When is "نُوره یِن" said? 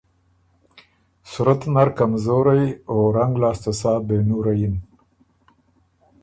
4.27-4.75